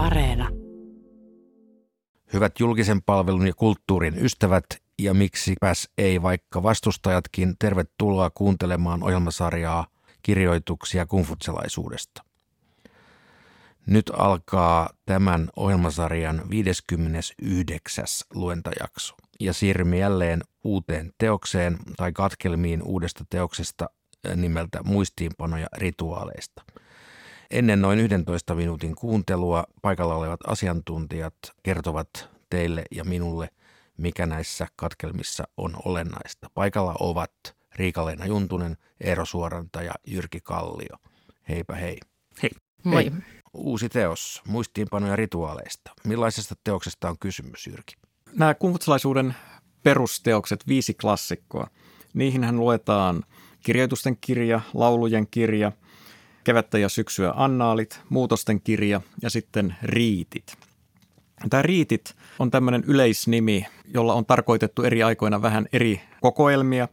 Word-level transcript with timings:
Areena. 0.00 0.48
Hyvät 2.32 2.60
julkisen 2.60 3.02
palvelun 3.02 3.46
ja 3.46 3.54
kulttuurin 3.54 4.24
ystävät 4.24 4.64
ja 4.98 5.14
miksipäs 5.14 5.88
ei 5.98 6.22
vaikka 6.22 6.62
vastustajatkin, 6.62 7.54
tervetuloa 7.58 8.30
kuuntelemaan 8.30 9.02
ohjelmasarjaa 9.02 9.86
kirjoituksia 10.22 11.06
kumfutselaisuudesta. 11.06 12.24
Nyt 13.86 14.10
alkaa 14.16 14.90
tämän 15.06 15.50
ohjelmasarjan 15.56 16.42
59. 16.50 18.04
luentajakso 18.34 19.14
ja 19.40 19.52
siirrymme 19.52 19.98
jälleen 19.98 20.42
uuteen 20.64 21.12
teokseen 21.18 21.78
tai 21.96 22.12
katkelmiin 22.12 22.82
uudesta 22.82 23.24
teoksesta 23.30 23.90
nimeltä 24.36 24.82
Muistiinpanoja 24.82 25.66
rituaaleista. 25.76 26.62
Ennen 27.50 27.82
noin 27.82 27.98
11 27.98 28.54
minuutin 28.54 28.94
kuuntelua 28.94 29.64
paikalla 29.82 30.14
olevat 30.14 30.40
asiantuntijat 30.46 31.34
kertovat 31.62 32.28
teille 32.50 32.84
ja 32.90 33.04
minulle, 33.04 33.48
mikä 33.96 34.26
näissä 34.26 34.66
katkelmissa 34.76 35.44
on 35.56 35.76
olennaista. 35.84 36.50
Paikalla 36.54 36.94
ovat 37.00 37.32
Riika-Leena 37.74 38.26
Juntunen, 38.26 38.76
Eero 39.00 39.24
Suoranta 39.24 39.82
ja 39.82 39.92
Jyrki 40.06 40.40
Kallio. 40.40 40.96
Heipä 41.48 41.74
hei. 41.74 41.98
Hei. 42.42 42.50
Moi. 42.84 43.04
Hei. 43.04 43.12
Uusi 43.54 43.88
teos, 43.88 44.42
muistiinpanoja 44.48 45.16
rituaaleista. 45.16 45.90
Millaisesta 46.04 46.54
teoksesta 46.64 47.08
on 47.08 47.18
kysymys, 47.18 47.66
Jyrki? 47.66 47.94
Nämä 48.32 48.54
kumfutsalaisuuden 48.54 49.34
perusteokset, 49.82 50.66
viisi 50.68 50.94
klassikkoa, 50.94 51.66
niihin 52.14 52.56
luetaan 52.56 53.24
kirjoitusten 53.60 54.16
kirja, 54.20 54.60
laulujen 54.74 55.26
kirja, 55.30 55.72
kevättä 56.50 56.78
ja 56.78 56.88
syksyä 56.88 57.32
annaalit, 57.36 58.00
muutosten 58.08 58.60
kirja 58.60 59.00
ja 59.22 59.30
sitten 59.30 59.74
riitit. 59.82 60.56
Tämä 61.50 61.62
riitit 61.62 62.14
on 62.38 62.50
tämmöinen 62.50 62.84
yleisnimi, 62.86 63.66
jolla 63.94 64.14
on 64.14 64.26
tarkoitettu 64.26 64.82
eri 64.82 65.02
aikoina 65.02 65.42
vähän 65.42 65.66
eri 65.72 66.00
kokoelmia, 66.20 66.88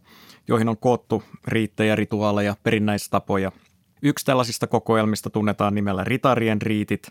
joihin 0.48 0.70
on 0.70 0.78
koottu 0.78 1.24
riittejä, 1.48 1.96
rituaaleja, 1.96 2.56
perinnäistapoja. 2.64 3.52
Yksi 4.02 4.26
tällaisista 4.26 4.68
kokoelmista 4.68 5.30
tunnetaan 5.30 5.76
nimellä 5.76 6.04
ritarien 6.04 6.62
riitit. 6.62 7.08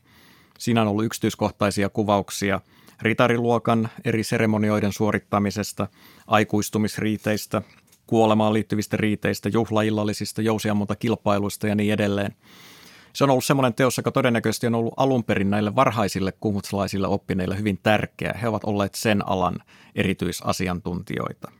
Siinä 0.59 0.83
on 0.83 0.89
ollut 0.89 1.05
yksityiskohtaisia 1.05 1.89
kuvauksia 1.89 2.61
ritariluokan 3.03 3.89
eri 4.05 4.25
seremonioiden 4.25 4.93
suorittamisesta, 4.93 5.89
aikuistumisriiteistä, 6.27 7.63
kuolemaan 8.07 8.53
liittyvistä 8.53 8.97
riiteistä, 8.97 9.49
juhlaillallisista, 9.49 10.43
jousiammunta 10.43 10.97
kilpailuista 10.97 11.67
ja 11.67 11.75
niin 11.75 11.93
edelleen. 11.93 12.35
Se 13.13 13.25
on 13.25 13.31
ollut 13.31 13.45
semmoinen 13.45 13.75
teos, 13.75 13.97
joka 13.97 14.13
todennäköisesti 14.13 14.67
on 14.67 14.75
ollut 14.75 14.95
alun 14.97 15.25
perin 15.25 15.51
näille 15.51 15.75
varhaisille 15.75 16.33
kumutslaisille 16.33 17.07
oppineille 17.07 17.59
hyvin 17.59 17.81
tärkeä. 17.83 18.35
He 18.43 18.49
ovat 18.49 18.65
olleet 18.65 18.95
sen 18.95 19.29
alan 19.29 19.59
erityisasiantuntijoita. 19.95 21.53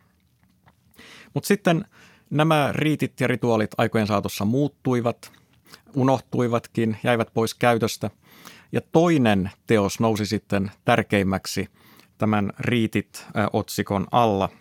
Mutta 1.35 1.47
sitten 1.49 1.85
nämä 2.31 2.71
riitit 2.73 3.21
ja 3.21 3.27
rituaalit 3.27 3.71
aikojen 3.79 4.07
saatossa 4.07 4.45
muuttuivat, 4.45 5.33
unohtuivatkin, 5.95 6.97
jäivät 7.05 7.29
pois 7.35 7.55
käytöstä. 7.55 8.11
Ja 8.73 8.81
toinen 8.93 9.51
teos 9.67 10.01
nousi 10.01 10.27
sitten 10.27 10.71
tärkeimmäksi 10.85 11.69
tämän 12.19 12.53
riitit-otsikon 12.59 14.07
alla– 14.11 14.49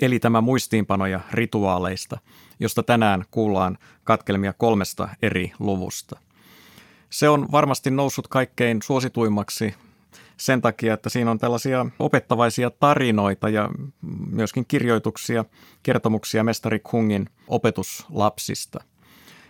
eli 0.00 0.18
tämä 0.18 0.40
muistiinpanoja 0.40 1.20
rituaaleista, 1.32 2.18
josta 2.60 2.82
tänään 2.82 3.24
kuullaan 3.30 3.78
katkelmia 4.04 4.52
kolmesta 4.52 5.08
eri 5.22 5.52
luvusta. 5.58 6.18
Se 7.10 7.28
on 7.28 7.48
varmasti 7.52 7.90
noussut 7.90 8.28
kaikkein 8.28 8.82
suosituimmaksi 8.82 9.74
sen 10.36 10.60
takia, 10.60 10.94
että 10.94 11.08
siinä 11.08 11.30
on 11.30 11.38
tällaisia 11.38 11.86
opettavaisia 11.98 12.70
tarinoita 12.70 13.48
ja 13.48 13.68
myöskin 14.30 14.66
kirjoituksia, 14.66 15.44
kertomuksia 15.82 16.44
mestari 16.44 16.78
Kungin 16.78 17.28
opetuslapsista. 17.48 18.84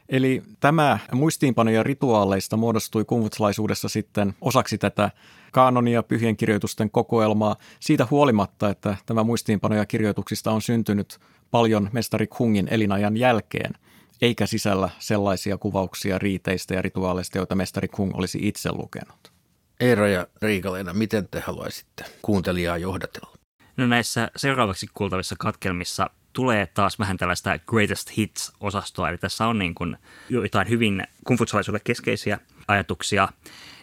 Eli 0.08 0.42
tämä 0.60 0.98
muistiinpanoja 1.12 1.82
rituaaleista 1.82 2.56
muodostui 2.56 3.04
kumfutslaisuudessa 3.04 3.88
sitten 3.88 4.34
osaksi 4.40 4.78
tätä 4.78 5.10
kaanonia 5.52 6.02
pyhien 6.02 6.36
kirjoitusten 6.36 6.90
kokoelmaa 6.90 7.56
siitä 7.80 8.06
huolimatta, 8.10 8.68
että 8.68 8.96
tämä 9.06 9.22
muistiinpanoja 9.24 9.86
kirjoituksista 9.86 10.52
on 10.52 10.62
syntynyt 10.62 11.18
paljon 11.50 11.88
mestari 11.92 12.26
Kungin 12.26 12.68
elinajan 12.70 13.16
jälkeen, 13.16 13.74
eikä 14.22 14.46
sisällä 14.46 14.90
sellaisia 14.98 15.58
kuvauksia 15.58 16.18
riiteistä 16.18 16.74
ja 16.74 16.82
rituaaleista, 16.82 17.38
joita 17.38 17.54
mestari 17.54 17.88
Kung 17.88 18.14
olisi 18.14 18.38
itse 18.42 18.72
lukenut. 18.72 19.32
Eero 19.80 20.06
ja 20.06 20.26
Riikaleena, 20.42 20.92
miten 20.92 21.28
te 21.30 21.40
haluaisitte 21.40 22.04
kuuntelijaa 22.22 22.78
johdatella? 22.78 23.32
No 23.76 23.86
näissä 23.86 24.30
seuraavaksi 24.36 24.86
kuultavissa 24.94 25.34
katkelmissa 25.38 26.10
tulee 26.38 26.66
taas 26.66 26.98
vähän 26.98 27.16
tällaista 27.16 27.58
greatest 27.58 28.10
hits-osastoa, 28.16 29.08
eli 29.08 29.18
tässä 29.18 29.46
on 29.46 29.58
niin 29.58 29.74
kuin 29.74 29.96
jotain 30.28 30.68
hyvin 30.68 31.06
kumfutsalaisuudelle 31.24 31.82
keskeisiä 31.84 32.38
ajatuksia, 32.68 33.28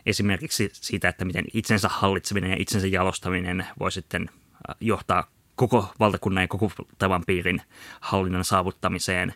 esimerkiksi 0.06 0.70
siitä, 0.74 1.10
että 1.10 1.26
miten 1.26 1.46
itsensä 1.54 1.90
hallitseminen 1.90 2.50
ja 2.52 2.58
itsensä 2.60 2.88
jalostaminen 2.88 3.68
voi 3.80 3.92
sitten 3.92 4.30
äh, 4.32 4.76
johtaa 4.80 5.32
koko 5.56 5.94
valtakunnan 6.00 6.42
ja 6.42 6.48
koko 6.48 6.72
tavan 6.98 7.24
piirin 7.28 7.62
hallinnan 8.00 8.46
saavuttamiseen. 8.46 9.34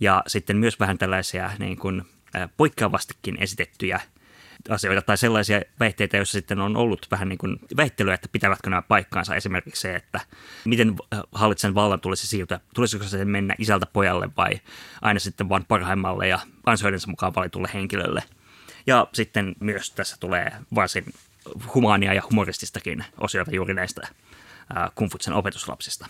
Ja 0.00 0.22
sitten 0.26 0.56
myös 0.56 0.80
vähän 0.80 0.98
tällaisia 0.98 1.50
niin 1.58 1.76
kuin, 1.76 2.02
äh, 2.36 2.50
poikkeavastikin 2.56 3.42
esitettyjä 3.42 4.00
asioita 4.68 5.02
tai 5.02 5.18
sellaisia 5.18 5.60
väitteitä, 5.80 6.16
joissa 6.16 6.32
sitten 6.32 6.60
on 6.60 6.76
ollut 6.76 7.06
vähän 7.10 7.28
niin 7.28 7.38
kuin 7.38 7.58
väittelyä, 7.76 8.14
että 8.14 8.28
pitävätkö 8.32 8.70
nämä 8.70 8.82
paikkaansa. 8.82 9.36
Esimerkiksi 9.36 9.80
se, 9.80 9.94
että 9.94 10.20
miten 10.64 10.96
äh, 11.14 11.20
hallitsen 11.32 11.74
vallan 11.74 12.00
tulisi 12.00 12.26
siirtyä, 12.26 12.60
tulisiko 12.74 13.04
se 13.04 13.24
mennä 13.24 13.54
isältä 13.58 13.86
pojalle 13.92 14.28
vai 14.36 14.60
aina 15.02 15.20
sitten 15.20 15.48
vain 15.48 15.64
parhaimmalle 15.64 16.28
ja 16.28 16.38
ansioidensa 16.66 17.10
mukaan 17.10 17.34
valitulle 17.34 17.68
henkilölle. 17.74 18.22
Ja 18.86 19.06
sitten 19.12 19.54
myös 19.60 19.90
tässä 19.90 20.16
tulee 20.20 20.52
varsin 20.74 21.04
humaania 21.74 22.14
ja 22.14 22.22
humorististakin 22.30 23.04
osiota 23.18 23.50
juuri 23.54 23.74
näistä 23.74 24.02
äh, 24.06 24.90
Kungfutsen 24.94 25.34
opetuslapsista. 25.34 26.06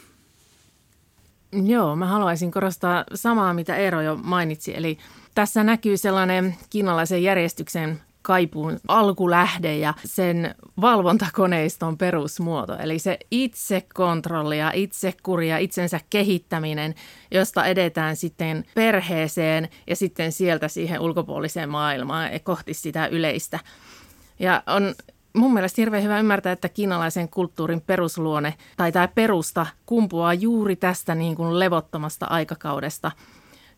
Joo, 1.53 1.97
mä 1.97 2.07
haluaisin 2.07 2.51
korostaa 2.51 3.05
samaa, 3.15 3.55
mitä 3.55 3.77
Eero 3.77 4.01
jo 4.01 4.17
mainitsi. 4.17 4.77
Eli 4.77 4.99
tässä 5.35 5.65
näkyy 5.65 5.97
sellainen 5.97 6.57
kiinalaisen 6.71 7.23
järjestyksen 7.23 8.01
kaipuun 8.23 8.81
alkulähde 8.89 9.77
ja 9.77 9.95
sen 10.05 10.55
valvontakoneiston 10.81 11.99
perusmuoto. 11.99 12.77
Eli 12.79 12.99
se 12.99 13.19
itsekontrolli 13.31 14.59
ja 14.59 14.73
itsekuri 14.75 15.49
ja 15.49 15.59
itsensä 15.59 16.01
kehittäminen, 16.11 16.95
josta 17.31 17.65
edetään 17.65 18.17
sitten 18.17 18.65
perheeseen 18.75 19.69
ja 19.87 19.97
sitten 19.97 20.33
sieltä 20.33 20.69
siihen 20.69 21.01
ulkopuoliseen 21.01 21.69
maailmaan 21.69 22.31
kohti 22.43 22.75
sitä 22.75 23.07
yleistä. 23.07 23.59
Ja 24.39 24.63
on 24.67 24.95
mun 25.37 25.55
mielestä 25.55 25.83
hirveän 25.83 26.03
hyvä 26.03 26.21
ymmärtää, 26.21 26.53
että 26.53 26.69
kiinalaisen 26.69 27.29
kulttuurin 27.29 27.81
perusluone 27.81 28.55
tai 28.77 28.93
tämä 28.93 29.09
perusta 29.09 29.67
kumpuaa 29.87 30.35
juuri 30.35 30.77
tästä 30.77 31.15
niin 31.15 31.35
kuin 31.37 31.59
levottomasta 31.59 32.27
aikakaudesta, 32.31 33.11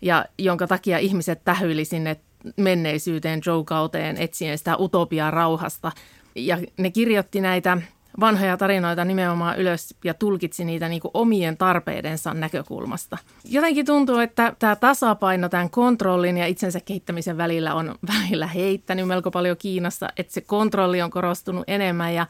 ja 0.02 0.24
jonka 0.38 0.66
takia 0.66 0.98
ihmiset 0.98 1.44
tähyili 1.44 1.84
sinne 1.84 2.16
menneisyyteen, 2.56 3.40
Joe-kauteen, 3.46 4.16
etsien 4.16 4.58
sitä 4.58 4.76
utopiaa 4.76 5.30
rauhasta. 5.30 5.92
Ja 6.34 6.58
ne 6.76 6.90
kirjoitti 6.90 7.40
näitä 7.40 7.78
vanhoja 8.20 8.56
tarinoita 8.56 9.04
nimenomaan 9.04 9.58
ylös 9.58 9.94
ja 10.04 10.14
tulkitsi 10.14 10.64
niitä 10.64 10.88
niin 10.88 11.00
kuin 11.00 11.10
omien 11.14 11.56
tarpeidensa 11.56 12.34
näkökulmasta. 12.34 13.18
Jotenkin 13.44 13.86
tuntuu, 13.86 14.18
että 14.18 14.56
tämä 14.58 14.76
tasapaino 14.76 15.48
tämän 15.48 15.70
kontrollin 15.70 16.36
ja 16.36 16.46
itsensä 16.46 16.80
kehittämisen 16.80 17.36
välillä 17.36 17.74
on 17.74 17.94
välillä 18.14 18.46
heittänyt 18.46 19.06
melko 19.08 19.30
paljon 19.30 19.56
Kiinassa, 19.56 20.08
että 20.16 20.32
se 20.32 20.40
kontrolli 20.40 21.02
on 21.02 21.10
korostunut 21.10 21.64
enemmän 21.66 22.14
ja 22.14 22.26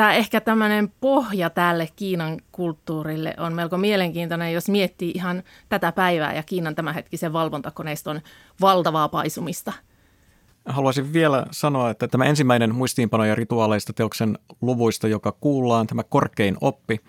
tämä 0.00 0.12
ehkä 0.12 0.40
tämmöinen 0.40 0.92
pohja 1.00 1.50
tälle 1.50 1.88
Kiinan 1.96 2.40
kulttuurille 2.52 3.34
on 3.38 3.52
melko 3.52 3.78
mielenkiintoinen, 3.78 4.52
jos 4.52 4.68
miettii 4.68 5.10
ihan 5.14 5.42
tätä 5.68 5.92
päivää 5.92 6.34
ja 6.34 6.42
Kiinan 6.42 6.74
tämänhetkisen 6.74 7.32
valvontakoneiston 7.32 8.20
valtavaa 8.60 9.08
paisumista. 9.08 9.72
Haluaisin 10.66 11.12
vielä 11.12 11.46
sanoa, 11.50 11.90
että 11.90 12.08
tämä 12.08 12.24
ensimmäinen 12.24 12.74
muistiinpanoja 12.74 13.34
rituaaleista 13.34 13.92
teoksen 13.92 14.38
luvuista, 14.60 15.08
joka 15.08 15.32
kuullaan, 15.32 15.86
tämä 15.86 16.02
korkein 16.02 16.56
oppi, 16.60 17.00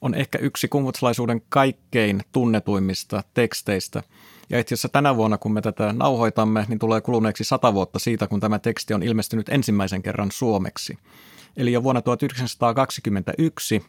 on 0.00 0.14
ehkä 0.14 0.38
yksi 0.38 0.68
kumvutslaisuuden 0.68 1.42
kaikkein 1.48 2.20
tunnetuimmista 2.32 3.22
teksteistä. 3.34 4.02
Ja 4.50 4.60
itse 4.60 4.74
asiassa 4.74 4.88
tänä 4.88 5.16
vuonna, 5.16 5.38
kun 5.38 5.52
me 5.52 5.60
tätä 5.60 5.92
nauhoitamme, 5.92 6.66
niin 6.68 6.78
tulee 6.78 7.00
kuluneeksi 7.00 7.44
sata 7.44 7.74
vuotta 7.74 7.98
siitä, 7.98 8.26
kun 8.26 8.40
tämä 8.40 8.58
teksti 8.58 8.94
on 8.94 9.02
ilmestynyt 9.02 9.48
ensimmäisen 9.48 10.02
kerran 10.02 10.32
suomeksi. 10.32 10.98
Eli 11.56 11.72
jo 11.72 11.82
vuonna 11.82 12.02
1921 12.02 13.86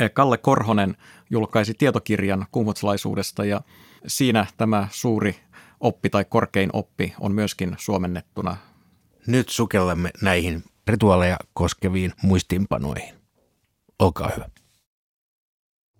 eh, 0.00 0.12
Kalle 0.12 0.38
Korhonen 0.38 0.96
julkaisi 1.30 1.74
tietokirjan 1.74 2.46
kumutslaisuudesta 2.52 3.44
ja 3.44 3.60
siinä 4.06 4.46
tämä 4.56 4.88
suuri 4.90 5.36
oppi 5.80 6.10
tai 6.10 6.24
korkein 6.24 6.70
oppi 6.72 7.14
on 7.20 7.32
myöskin 7.32 7.74
suomennettuna. 7.78 8.56
nyt 9.26 9.48
sukellamme 9.48 10.10
näihin 10.22 10.64
rituaaleja 10.86 11.36
koskeviin 11.52 12.12
muistiinpanoihin. 12.22 13.14
Olkaa 13.98 14.30
hyvä. 14.36 14.48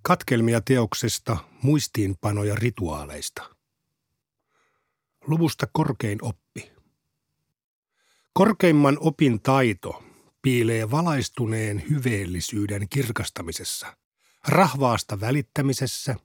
Katkelmia 0.02 0.60
teoksesta 0.60 1.36
muistiinpanoja 1.62 2.54
rituaaleista. 2.54 3.56
Luvusta 5.26 5.67
korkein 5.73 6.19
oppi. 6.23 6.73
Korkeimman 8.32 8.96
opin 9.00 9.40
taito 9.40 10.02
piilee 10.43 10.90
valaistuneen 10.90 11.84
hyveellisyyden 11.90 12.88
kirkastamisessa, 12.88 13.96
rahvaasta 14.49 15.20
välittämisessä 15.20 16.17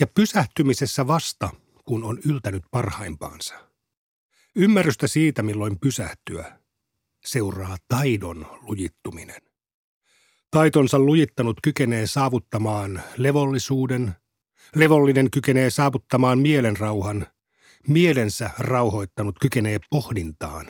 ja 0.00 0.06
pysähtymisessä 0.06 1.06
vasta, 1.06 1.50
kun 1.84 2.04
on 2.04 2.18
yltänyt 2.24 2.64
parhaimpaansa. 2.70 3.54
Ymmärrystä 4.54 5.06
siitä, 5.06 5.42
milloin 5.42 5.80
pysähtyä, 5.80 6.58
seuraa 7.24 7.76
taidon 7.88 8.46
lujittuminen. 8.60 9.42
Taitonsa 10.50 10.98
lujittanut 10.98 11.56
kykenee 11.62 12.06
saavuttamaan 12.06 13.02
levollisuuden, 13.16 14.14
levollinen 14.74 15.30
kykenee 15.30 15.70
saavuttamaan 15.70 16.38
mielenrauhan, 16.38 17.26
mielensä 17.88 18.50
rauhoittanut 18.58 19.38
kykenee 19.38 19.78
pohdintaan. 19.90 20.66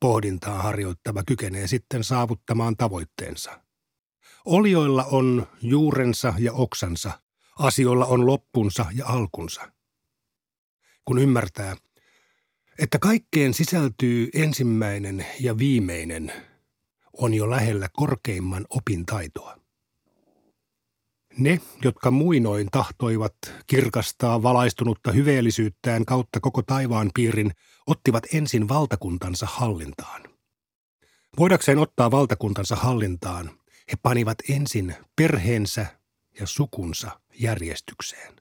Pohdintaa 0.00 0.62
harjoittava 0.62 1.22
kykenee 1.26 1.66
sitten 1.66 2.04
saavuttamaan 2.04 2.76
tavoitteensa. 2.76 3.60
Olioilla 4.44 5.04
on 5.04 5.46
juurensa 5.62 6.34
ja 6.38 6.52
oksansa, 6.52 7.20
asioilla 7.58 8.06
on 8.06 8.26
loppunsa 8.26 8.86
ja 8.94 9.06
alkunsa. 9.06 9.72
Kun 11.04 11.18
ymmärtää, 11.18 11.76
että 12.78 12.98
kaikkeen 12.98 13.54
sisältyy 13.54 14.28
ensimmäinen 14.34 15.26
ja 15.40 15.58
viimeinen, 15.58 16.32
on 17.12 17.34
jo 17.34 17.50
lähellä 17.50 17.88
korkeimman 17.92 18.66
opintaitoa. 18.70 19.59
Ne, 21.38 21.60
jotka 21.84 22.10
muinoin 22.10 22.68
tahtoivat 22.70 23.34
kirkastaa 23.66 24.42
valaistunutta 24.42 25.12
hyveellisyyttään 25.12 26.04
kautta 26.04 26.40
koko 26.40 26.62
taivaan 26.62 27.10
piirin, 27.14 27.50
ottivat 27.86 28.24
ensin 28.34 28.68
valtakuntansa 28.68 29.46
hallintaan. 29.46 30.22
Voidakseen 31.38 31.78
ottaa 31.78 32.10
valtakuntansa 32.10 32.76
hallintaan, 32.76 33.50
he 33.92 33.96
panivat 34.02 34.38
ensin 34.48 34.94
perheensä 35.16 35.86
ja 36.40 36.46
sukunsa 36.46 37.20
järjestykseen. 37.38 38.36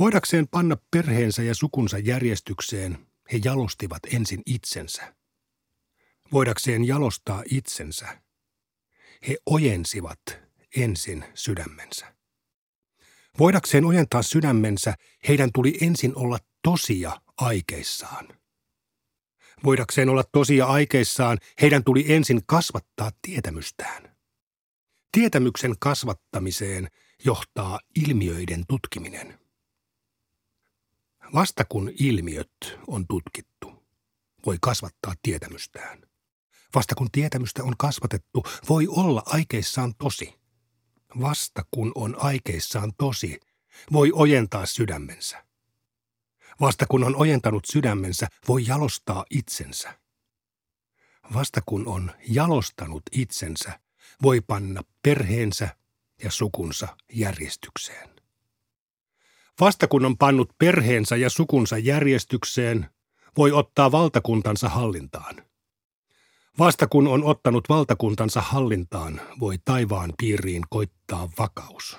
Voidakseen 0.00 0.48
panna 0.48 0.76
perheensä 0.90 1.42
ja 1.42 1.54
sukunsa 1.54 1.98
järjestykseen, 1.98 3.06
he 3.32 3.40
jalostivat 3.44 4.02
ensin 4.12 4.42
itsensä. 4.46 5.14
Voidakseen 6.32 6.84
jalostaa 6.84 7.42
itsensä, 7.50 8.22
he 9.28 9.36
ojensivat 9.46 10.47
ensin 10.82 11.24
sydämensä. 11.34 12.14
Voidakseen 13.38 13.84
ojentaa 13.84 14.22
sydämensä, 14.22 14.94
heidän 15.28 15.50
tuli 15.54 15.78
ensin 15.80 16.16
olla 16.16 16.38
tosia 16.62 17.20
aikeissaan. 17.36 18.28
Voidakseen 19.64 20.08
olla 20.08 20.24
tosia 20.32 20.66
aikeissaan, 20.66 21.38
heidän 21.62 21.84
tuli 21.84 22.12
ensin 22.12 22.40
kasvattaa 22.46 23.10
tietämystään. 23.22 24.16
Tietämyksen 25.12 25.74
kasvattamiseen 25.78 26.88
johtaa 27.24 27.80
ilmiöiden 27.94 28.64
tutkiminen. 28.68 29.38
Vasta 31.34 31.64
kun 31.64 31.92
ilmiöt 32.00 32.78
on 32.86 33.06
tutkittu, 33.06 33.86
voi 34.46 34.58
kasvattaa 34.60 35.14
tietämystään. 35.22 36.02
Vasta 36.74 36.94
kun 36.94 37.10
tietämystä 37.12 37.64
on 37.64 37.74
kasvatettu, 37.78 38.42
voi 38.68 38.86
olla 38.88 39.22
aikeissaan 39.26 39.94
tosi. 39.94 40.34
Vasta 41.20 41.62
kun 41.70 41.92
on 41.94 42.16
aikeissaan 42.18 42.92
tosi, 42.98 43.40
voi 43.92 44.10
ojentaa 44.14 44.66
sydämensä. 44.66 45.44
Vasta 46.60 46.86
kun 46.86 47.04
on 47.04 47.16
ojentanut 47.16 47.64
sydämensä, 47.64 48.28
voi 48.48 48.66
jalostaa 48.66 49.24
itsensä. 49.30 49.98
Vasta 51.34 51.60
kun 51.66 51.88
on 51.88 52.10
jalostanut 52.28 53.02
itsensä, 53.12 53.80
voi 54.22 54.40
panna 54.40 54.82
perheensä 55.02 55.76
ja 56.24 56.30
sukunsa 56.30 56.96
järjestykseen. 57.12 58.08
Vasta 59.60 59.88
kun 59.88 60.04
on 60.04 60.18
pannut 60.18 60.58
perheensä 60.58 61.16
ja 61.16 61.30
sukunsa 61.30 61.78
järjestykseen, 61.78 62.90
voi 63.36 63.52
ottaa 63.52 63.92
valtakuntansa 63.92 64.68
hallintaan. 64.68 65.47
Vasta 66.58 66.86
kun 66.86 67.08
on 67.08 67.24
ottanut 67.24 67.68
valtakuntansa 67.68 68.40
hallintaan, 68.40 69.20
voi 69.40 69.56
taivaan 69.64 70.12
piiriin 70.18 70.62
koittaa 70.70 71.28
vakaus. 71.38 71.96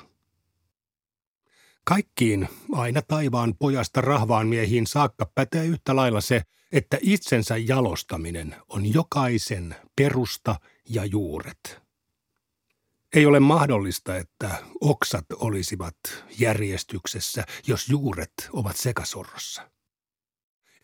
Kaikkiin, 1.84 2.50
aina 2.72 3.02
taivaan 3.02 3.54
pojasta 3.60 4.02
rahvaan 4.02 4.48
miehiin 4.48 4.88
saakka 4.88 5.32
pätee 5.36 5.66
yhtä 5.66 5.96
lailla 5.96 6.22
se, 6.22 6.42
että 6.72 6.98
itsensä 7.02 7.58
jalostaminen 7.58 8.56
on 8.70 8.94
jokaisen 8.94 9.76
perusta 9.96 10.56
ja 10.90 11.06
juuret. 11.06 11.82
Ei 13.16 13.26
ole 13.26 13.40
mahdollista, 13.40 14.18
että 14.18 14.64
oksat 14.82 15.26
olisivat 15.36 15.96
järjestyksessä, 16.40 17.46
jos 17.68 17.90
juuret 17.90 18.34
ovat 18.54 18.78
sekasorrossa. 18.78 19.79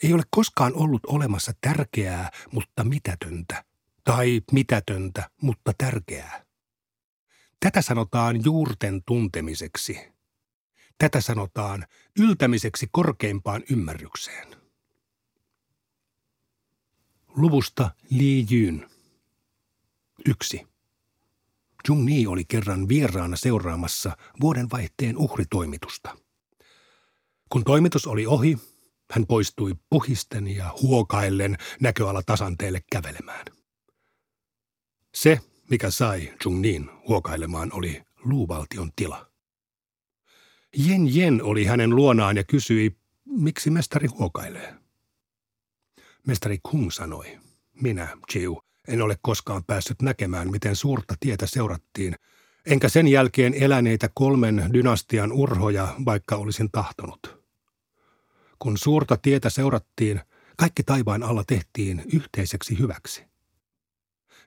Ei 0.04 0.14
ole 0.14 0.24
koskaan 0.30 0.74
ollut 0.76 1.02
olemassa 1.08 1.52
tärkeää, 1.62 2.32
mutta 2.52 2.84
mitätöntä, 2.84 3.66
tai 4.04 4.42
mitätöntä, 4.52 5.30
mutta 5.42 5.74
tärkeää. 5.78 6.46
Tätä 7.60 7.82
sanotaan 7.82 8.46
juurten 8.46 9.04
tuntemiseksi. 9.06 10.00
Tätä 10.98 11.22
sanotaan 11.22 11.86
yltämiseksi 12.20 12.88
korkeimpaan 12.92 13.64
ymmärrykseen. 13.72 14.56
Luvusta 17.28 17.92
Li 18.10 18.46
Jun. 18.50 18.90
Yksi. 20.26 20.68
Jung 21.88 22.06
Ni 22.06 22.28
oli 22.28 22.46
kerran 22.46 22.88
vieraana 22.88 23.36
seuraamassa 23.36 24.18
vuodenvaihteen 24.42 25.18
uhritoimitusta. 25.18 26.18
Kun 27.50 27.64
toimitus 27.64 28.08
oli 28.08 28.26
ohi, 28.26 28.58
hän 29.12 29.28
poistui 29.28 29.76
puhisten 29.90 30.48
ja 30.48 30.74
huokaillen 30.82 31.58
näköala 31.82 32.24
tasanteelle 32.24 32.82
kävelemään. 32.92 33.46
Se, 35.16 35.40
mikä 35.70 35.90
sai 35.90 36.34
Jung 36.46 36.62
Nin 36.62 36.90
huokailemaan, 37.08 37.74
oli 37.74 38.02
luuvaltion 38.24 38.92
tila. 38.96 39.32
Jen 40.78 41.16
Jen 41.16 41.44
oli 41.44 41.66
hänen 41.66 41.96
luonaan 41.96 42.38
ja 42.38 42.44
kysyi, 42.44 42.98
miksi 43.26 43.70
mestari 43.70 44.08
huokailee. 44.08 44.74
Mestari 46.28 46.60
Kung 46.64 46.92
sanoi, 46.92 47.40
minä, 47.82 48.18
Chiu, 48.32 48.62
en 48.88 49.02
ole 49.02 49.18
koskaan 49.22 49.64
päässyt 49.64 50.02
näkemään, 50.02 50.52
miten 50.52 50.76
suurta 50.76 51.16
tietä 51.20 51.48
seurattiin, 51.48 52.16
enkä 52.66 52.90
sen 52.90 53.08
jälkeen 53.08 53.54
eläneitä 53.54 54.10
kolmen 54.14 54.70
dynastian 54.74 55.32
urhoja, 55.32 55.96
vaikka 56.06 56.36
olisin 56.36 56.72
tahtonut. 56.72 57.35
Kun 58.60 58.78
suurta 58.78 59.18
tietä 59.18 59.50
seurattiin, 59.50 60.22
kaikki 60.58 60.84
taivaan 60.84 61.24
alla 61.24 61.44
tehtiin 61.48 62.04
yhteiseksi 62.14 62.80
hyväksi. 62.80 63.26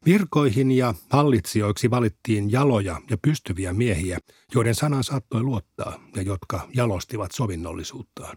Virkoihin 0.05 0.71
ja 0.71 0.95
hallitsijoiksi 1.11 1.91
valittiin 1.91 2.53
jaloja 2.53 3.01
ja 3.11 3.19
pystyviä 3.23 3.73
miehiä, 3.73 4.19
joiden 4.55 4.75
sanan 4.75 5.05
saattoi 5.05 5.43
luottaa 5.43 6.01
ja 6.17 6.23
jotka 6.23 6.69
jalostivat 6.75 7.33
sovinnollisuuttaan. 7.33 8.37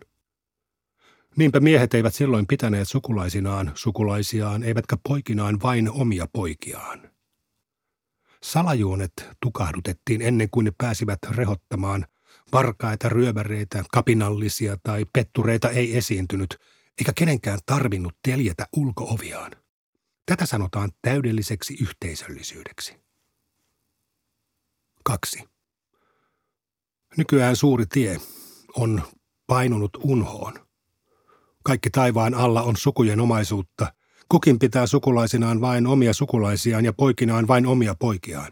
Niinpä 1.35 1.59
miehet 1.59 1.93
eivät 1.93 2.15
silloin 2.15 2.47
pitäneet 2.47 2.87
sukulaisinaan 2.87 3.71
sukulaisiaan, 3.75 4.63
eivätkä 4.63 4.97
poikinaan 5.03 5.61
vain 5.63 5.91
omia 5.91 6.27
poikiaan. 6.33 7.11
Salajuonet 8.43 9.29
tukahdutettiin 9.41 10.21
ennen 10.21 10.49
kuin 10.49 10.63
ne 10.63 10.71
pääsivät 10.77 11.19
rehottamaan. 11.29 12.05
Varkaita, 12.53 13.09
ryöväreitä, 13.09 13.83
kapinallisia 13.91 14.77
tai 14.83 15.05
pettureita 15.13 15.69
ei 15.69 15.97
esiintynyt, 15.97 16.57
eikä 16.99 17.11
kenenkään 17.15 17.59
tarvinnut 17.65 18.13
teljetä 18.23 18.67
ulkooviaan. 18.75 19.51
Tätä 20.25 20.45
sanotaan 20.45 20.91
täydelliseksi 21.01 21.77
yhteisöllisyydeksi. 21.81 22.95
2. 25.03 25.43
Nykyään 27.17 27.55
suuri 27.55 27.85
tie 27.85 28.17
on 28.75 29.03
painunut 29.47 29.97
unhoon– 30.03 30.53
kaikki 31.63 31.89
taivaan 31.89 32.33
alla 32.33 32.61
on 32.61 32.77
sukujen 32.77 33.19
omaisuutta. 33.19 33.93
Kukin 34.29 34.59
pitää 34.59 34.87
sukulaisinaan 34.87 35.61
vain 35.61 35.87
omia 35.87 36.13
sukulaisiaan 36.13 36.85
ja 36.85 36.93
poikinaan 36.93 37.47
vain 37.47 37.65
omia 37.65 37.95
poikiaan. 37.99 38.51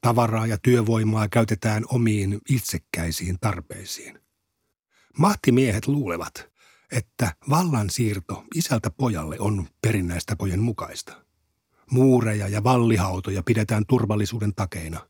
Tavaraa 0.00 0.46
ja 0.46 0.58
työvoimaa 0.62 1.28
käytetään 1.28 1.84
omiin 1.88 2.38
itsekkäisiin 2.48 3.36
tarpeisiin. 3.40 4.18
Mahtimiehet 5.18 5.86
luulevat, 5.86 6.50
että 6.92 7.34
vallan 7.50 7.90
siirto 7.90 8.44
isältä 8.54 8.90
pojalle 8.90 9.36
on 9.38 9.66
perinnäistapojen 9.82 10.62
mukaista. 10.62 11.24
Muureja 11.90 12.48
ja 12.48 12.64
vallihautoja 12.64 13.42
pidetään 13.42 13.84
turvallisuuden 13.88 14.54
takeina. 14.54 15.00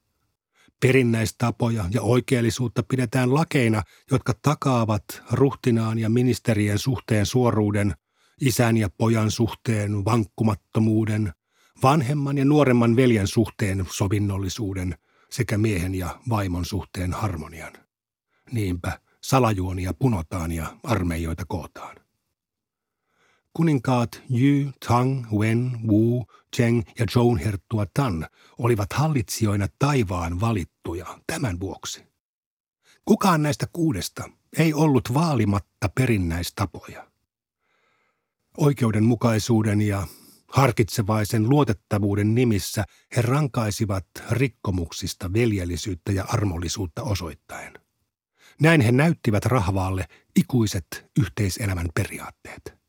Perinnäistapoja 0.81 1.85
ja 1.91 2.03
oikeellisuutta 2.03 2.83
pidetään 2.83 3.35
lakeina, 3.35 3.83
jotka 4.11 4.35
takaavat 4.43 5.05
ruhtinaan 5.31 5.99
ja 5.99 6.11
ministerien 6.11 6.79
suhteen 6.79 7.27
suoruuden, 7.27 7.95
isän 8.41 8.77
ja 8.77 8.89
pojan 8.99 9.31
suhteen 9.31 10.05
vankkumattomuuden, 10.05 11.33
vanhemman 11.83 12.39
ja 12.39 12.45
nuoremman 12.45 12.97
veljen 12.97 13.27
suhteen 13.27 13.87
sovinnollisuuden 13.91 14.95
sekä 15.31 15.59
miehen 15.59 15.95
ja 15.95 16.21
vaimon 16.29 16.65
suhteen 16.65 17.13
harmonian. 17.13 17.73
Niinpä 18.53 19.01
salajuonia 19.21 19.95
punotaan 19.95 20.53
ja 20.53 20.77
armeijoita 20.85 21.45
kootaan. 21.49 21.97
Kuninkaat 23.53 24.23
Yu, 24.31 24.71
Tang, 24.89 25.27
Wen, 25.33 25.79
Wu, 25.89 26.25
Cheng 26.57 26.83
ja 26.99 27.07
Zhou 27.11 27.37
herttua 27.37 27.87
Tan 27.95 28.27
olivat 28.59 28.93
hallitsijoina 28.93 29.69
taivaan 29.79 30.41
valittuja 30.41 31.19
tämän 31.27 31.61
vuoksi. 31.61 32.05
Kukaan 33.05 33.43
näistä 33.43 33.67
kuudesta 33.73 34.31
ei 34.59 34.75
ollut 34.75 35.15
vaalimatta 35.15 35.89
perinnäistapoja. 35.95 37.07
Oikeudenmukaisuuden 38.57 39.81
ja 39.81 40.07
harkitsevaisen 40.50 41.49
luotettavuuden 41.49 42.35
nimissä 42.35 42.85
he 43.16 43.23
rankaisivat 43.23 44.07
rikkomuksista 44.30 45.33
veljellisyyttä 45.33 46.12
ja 46.12 46.25
armollisuutta 46.28 47.02
osoittaen. 47.02 47.73
Näin 48.61 48.80
he 48.80 48.92
näyttivät 48.92 49.45
rahvaalle 49.45 50.07
ikuiset 50.37 51.11
yhteiselämän 51.21 51.88
periaatteet. 51.95 52.80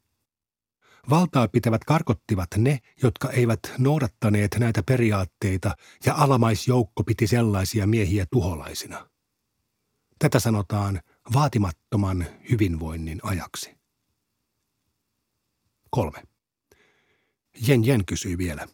Valtaa 1.10 1.48
pitävät 1.48 1.84
karkottivat 1.84 2.48
ne, 2.58 2.80
jotka 3.04 3.30
eivät 3.30 3.60
noudattaneet 3.78 4.56
näitä 4.60 4.84
periaatteita, 4.84 5.76
ja 6.06 6.16
alamaisjoukko 6.16 7.04
piti 7.04 7.28
sellaisia 7.28 7.88
miehiä 7.88 8.26
tuholaisina. 8.32 9.10
Tätä 10.20 10.40
sanotaan 10.40 11.02
vaatimattoman 11.34 12.26
hyvinvoinnin 12.50 13.20
ajaksi. 13.24 13.78
Kolme. 15.90 16.31
Jen 17.68 17.86
Jen 17.86 18.06
kysyi 18.06 18.38
vielä. 18.38 18.68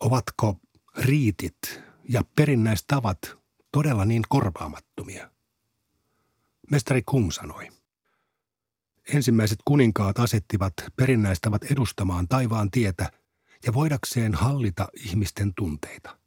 Ovatko 0.00 0.56
riitit 0.96 1.82
ja 2.08 2.22
perinnäistavat 2.36 3.36
todella 3.72 4.04
niin 4.04 4.22
korvaamattomia? 4.28 5.30
Mestari 6.70 7.02
Kung 7.02 7.30
sanoi. 7.30 7.68
Ensimmäiset 9.14 9.58
kuninkaat 9.64 10.18
asettivat 10.18 10.72
perinnäistavat 10.96 11.64
edustamaan 11.64 12.28
taivaan 12.28 12.70
tietä 12.70 13.12
ja 13.66 13.74
voidakseen 13.74 14.34
hallita 14.34 14.88
ihmisten 14.96 15.54
tunteita. 15.54 16.18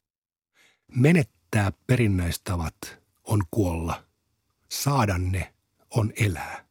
Menettää 0.87 1.71
perinnäistavat 1.87 2.75
on 3.23 3.43
kuolla, 3.51 4.03
saada 4.69 5.17
ne 5.17 5.53
on 5.89 6.13
elää. 6.19 6.65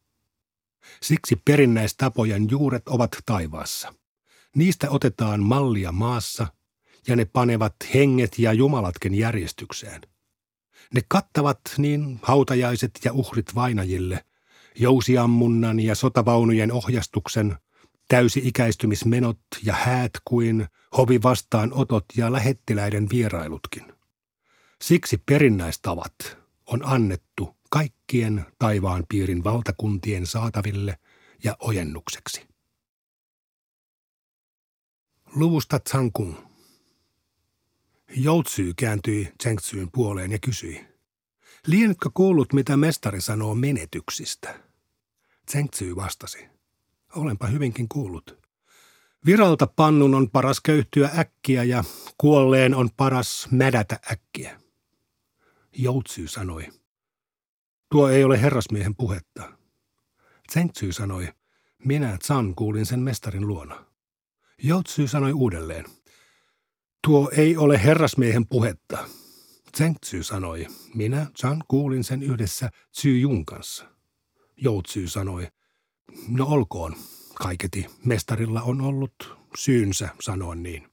Siksi 1.02 1.36
perinnäistapojen 1.44 2.50
juuret 2.50 2.88
ovat 2.88 3.10
taivaassa. 3.26 3.94
Niistä 4.56 4.90
otetaan 4.90 5.42
mallia 5.42 5.92
maassa 5.92 6.46
ja 7.06 7.16
ne 7.16 7.24
panevat 7.24 7.74
henget 7.94 8.38
ja 8.38 8.52
jumalatkin 8.52 9.14
järjestykseen. 9.14 10.00
Ne 10.94 11.00
kattavat 11.08 11.60
niin 11.78 12.18
hautajaiset 12.22 12.90
ja 13.04 13.12
uhrit 13.12 13.54
vainajille, 13.54 14.24
jousiammunnan 14.74 15.80
ja 15.80 15.94
sotavaunujen 15.94 16.72
ohjastuksen, 16.72 17.56
täysi-ikäistymismenot 18.08 19.40
ja 19.62 19.74
häät 19.74 20.12
kuin 20.24 20.66
hovi 20.96 21.22
vastaanotot 21.22 22.04
ja 22.16 22.32
lähettiläiden 22.32 23.06
vierailutkin. 23.10 23.92
Siksi 24.82 25.22
perinnäistavat 25.26 26.38
on 26.66 26.80
annettu 26.84 27.56
kaikkien 27.70 28.46
taivaan 28.58 29.04
piirin 29.08 29.44
valtakuntien 29.44 30.26
saataville 30.26 30.98
ja 31.44 31.56
ojennukseksi. 31.60 32.47
Luvusta 35.34 35.78
Tsankung. 35.78 36.34
Joutsy 38.16 38.74
kääntyi 38.76 39.32
Tsengtsyyn 39.38 39.90
puoleen 39.92 40.32
ja 40.32 40.38
kysyi. 40.38 40.86
Lienetkö 41.66 42.10
kuullut, 42.14 42.52
mitä 42.52 42.76
mestari 42.76 43.20
sanoo 43.20 43.54
menetyksistä? 43.54 44.60
Tsengtsy 45.46 45.96
vastasi. 45.96 46.48
Olenpa 47.16 47.46
hyvinkin 47.46 47.88
kuullut. 47.88 48.38
Viralta 49.26 49.66
pannun 49.66 50.14
on 50.14 50.30
paras 50.30 50.60
köyhtyä 50.60 51.10
äkkiä 51.18 51.64
ja 51.64 51.84
kuolleen 52.18 52.74
on 52.74 52.90
paras 52.96 53.48
mädätä 53.50 54.00
äkkiä. 54.12 54.60
Joutsy 55.76 56.28
sanoi. 56.28 56.68
Tuo 57.90 58.08
ei 58.08 58.24
ole 58.24 58.42
herrasmiehen 58.42 58.96
puhetta. 58.96 59.52
Tsengtsy 60.48 60.92
sanoi. 60.92 61.28
Minä 61.84 62.18
Tsan 62.18 62.54
kuulin 62.54 62.86
sen 62.86 63.00
mestarin 63.00 63.46
luona. 63.46 63.87
Joutsy 64.62 65.08
sanoi 65.08 65.32
uudelleen. 65.32 65.84
Tuo 67.06 67.30
ei 67.36 67.56
ole 67.56 67.84
herrasmiehen 67.84 68.46
puhetta. 68.46 69.08
Tsengtsy 69.72 70.22
sanoi. 70.22 70.66
Minä, 70.94 71.26
Chan, 71.38 71.64
kuulin 71.68 72.04
sen 72.04 72.22
yhdessä 72.22 72.70
Tsy 72.92 73.20
Jun 73.20 73.44
kanssa. 73.44 73.84
Joutsy 74.56 75.08
sanoi. 75.08 75.48
No 76.28 76.46
olkoon, 76.46 76.96
kaiketi. 77.34 77.86
Mestarilla 78.04 78.62
on 78.62 78.80
ollut 78.80 79.36
syynsä 79.56 80.08
sanoa 80.20 80.54
niin. 80.54 80.88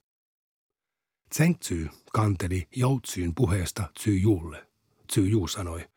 Tsengtsy 1.30 1.90
kanteli 2.14 2.68
Joutsyyn 2.76 3.36
puheesta 3.36 3.90
Tsy 4.00 4.22
Julle. 4.22 4.68
Tsy 5.08 5.30
Ju 5.30 5.48
sanoi. 5.48 5.90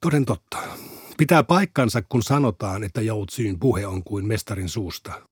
Toden 0.00 0.24
totta. 0.24 0.58
Pitää 1.16 1.44
paikkansa, 1.44 2.02
kun 2.02 2.22
sanotaan, 2.22 2.84
että 2.84 3.00
Joutsyyn 3.00 3.58
puhe 3.58 3.86
on 3.86 4.04
kuin 4.04 4.26
mestarin 4.26 4.68
suusta. 4.68 5.28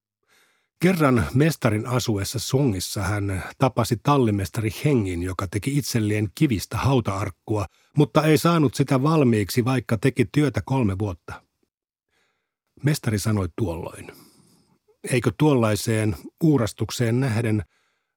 Kerran 0.82 1.26
mestarin 1.34 1.86
asuessa 1.86 2.38
Songissa 2.38 3.02
hän 3.02 3.42
tapasi 3.58 3.96
tallimestari 4.02 4.70
Hengin, 4.84 5.22
joka 5.22 5.46
teki 5.46 5.78
itselleen 5.78 6.28
kivistä 6.34 6.76
hautaarkkua, 6.76 7.66
mutta 7.96 8.22
ei 8.22 8.38
saanut 8.38 8.74
sitä 8.74 9.02
valmiiksi, 9.02 9.64
vaikka 9.64 9.98
teki 9.98 10.28
työtä 10.32 10.60
kolme 10.64 10.98
vuotta. 10.98 11.42
Mestari 12.82 13.18
sanoi 13.18 13.48
tuolloin, 13.56 14.12
eikö 15.12 15.32
tuollaiseen 15.38 16.16
uurastukseen 16.44 17.20
nähden 17.20 17.62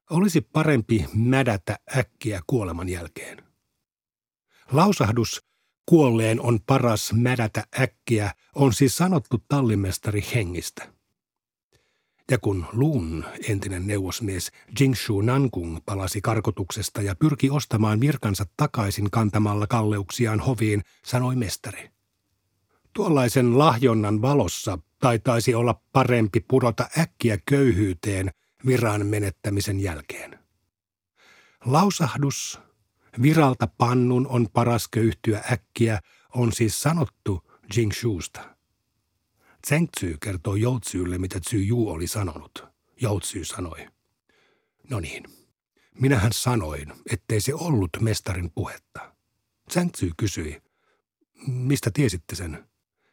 olisi 0.09 0.41
parempi 0.41 1.05
mädätä 1.13 1.79
äkkiä 1.97 2.41
kuoleman 2.47 2.89
jälkeen. 2.89 3.43
Lausahdus 4.71 5.45
kuolleen 5.85 6.41
on 6.41 6.59
paras 6.67 7.13
mädätä 7.13 7.63
äkkiä 7.79 8.31
on 8.55 8.73
siis 8.73 8.97
sanottu 8.97 9.43
tallimestari 9.47 10.25
Hengistä. 10.35 10.94
Ja 12.31 12.37
kun 12.37 12.65
Lun, 12.71 13.25
entinen 13.49 13.87
neuvosmies 13.87 14.51
Jingshu 14.79 15.21
Nankung, 15.21 15.77
palasi 15.85 16.21
karkotuksesta 16.21 17.01
ja 17.01 17.15
pyrki 17.15 17.49
ostamaan 17.49 17.99
virkansa 17.99 18.45
takaisin 18.57 19.11
kantamalla 19.11 19.67
kalleuksiaan 19.67 20.39
hoviin, 20.39 20.81
sanoi 21.05 21.35
mestari. 21.35 21.89
Tuollaisen 22.93 23.57
lahjonnan 23.57 24.21
valossa 24.21 24.79
taitaisi 24.99 25.55
olla 25.55 25.81
parempi 25.91 26.39
pudota 26.39 26.89
äkkiä 26.99 27.37
köyhyyteen 27.45 28.31
viran 28.65 29.05
menettämisen 29.05 29.79
jälkeen. 29.79 30.39
Lausahdus, 31.65 32.59
viralta 33.21 33.67
pannun 33.67 34.27
on 34.27 34.47
paras 34.53 34.87
köyhtyä 34.87 35.43
äkkiä, 35.51 35.99
on 36.35 36.53
siis 36.53 36.81
sanottu 36.81 37.43
Jingshusta. 37.77 38.54
Tsengtsy 39.65 40.17
kertoo 40.21 40.55
Joutsylle, 40.55 41.17
mitä 41.17 41.39
Tsy 41.39 41.67
Ju 41.67 41.89
oli 41.89 42.07
sanonut. 42.07 42.63
Joutsy 43.01 43.45
sanoi. 43.45 43.87
No 44.89 44.99
niin, 44.99 45.23
minähän 45.99 46.33
sanoin, 46.33 46.93
ettei 47.11 47.41
se 47.41 47.53
ollut 47.53 47.89
mestarin 47.99 48.51
puhetta. 48.51 49.15
Tsengtsy 49.69 50.11
kysyi, 50.17 50.61
mistä 51.47 51.91
tiesitte 51.93 52.35
sen? 52.35 52.69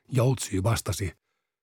Joutsy 0.09 0.63
vastasi, 0.63 1.13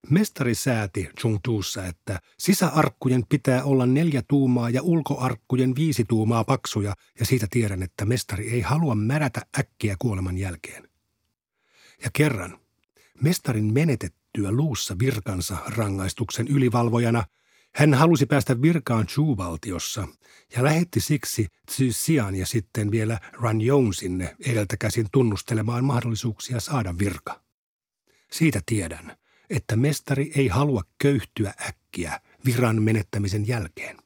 Mestari 0.09 0.55
sääti 0.55 1.09
Chungtuussa, 1.19 1.85
että 1.85 2.19
sisäarkkujen 2.37 3.23
pitää 3.29 3.63
olla 3.63 3.85
neljä 3.85 4.23
tuumaa 4.27 4.69
ja 4.69 4.81
ulkoarkkujen 4.81 5.75
viisi 5.75 6.05
tuumaa 6.07 6.43
paksuja, 6.43 6.95
ja 7.19 7.25
siitä 7.25 7.47
tiedän, 7.49 7.83
että 7.83 8.05
mestari 8.05 8.49
ei 8.49 8.61
halua 8.61 8.95
märätä 8.95 9.41
äkkiä 9.59 9.95
kuoleman 9.99 10.37
jälkeen. 10.37 10.89
Ja 12.03 12.09
kerran, 12.13 12.59
mestarin 13.23 13.73
menetet 13.73 14.18
täytettyä 14.33 14.57
luussa 14.57 14.95
virkansa 14.99 15.57
rangaistuksen 15.67 16.47
ylivalvojana, 16.47 17.23
hän 17.75 17.93
halusi 17.93 18.25
päästä 18.25 18.61
virkaan 18.61 19.07
Chu-valtiossa 19.07 20.07
ja 20.55 20.63
lähetti 20.63 20.99
siksi 20.99 21.47
Xian 21.71 22.35
ja 22.35 22.45
sitten 22.45 22.91
vielä 22.91 23.19
Ranjong 23.33 23.93
sinne 23.93 24.35
edeltä 24.45 24.77
käsin 24.77 25.07
tunnustelemaan 25.11 25.85
mahdollisuuksia 25.85 26.59
saada 26.59 26.97
virka. 26.99 27.41
Siitä 28.31 28.61
tiedän, 28.65 29.17
että 29.49 29.75
mestari 29.75 30.31
ei 30.35 30.47
halua 30.47 30.83
köyhtyä 30.97 31.53
äkkiä 31.67 32.19
viran 32.45 32.81
menettämisen 32.81 33.47
jälkeen. 33.47 33.97